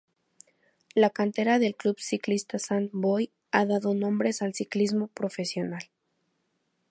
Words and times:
La 0.95 1.11
cantera 1.19 1.59
del 1.63 1.75
Club 1.81 1.99
Ciclista 2.07 2.61
Sant 2.63 2.89
Boi 3.05 3.29
ha 3.51 3.63
dado 3.73 3.93
nombres 3.93 4.41
al 4.41 4.55
ciclismo 4.55 5.09
profesional. 5.09 5.89